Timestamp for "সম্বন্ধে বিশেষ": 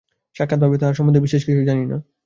0.97-1.41